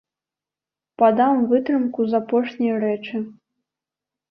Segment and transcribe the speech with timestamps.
[1.01, 3.17] Падам вытрымку з апошняй рэчы.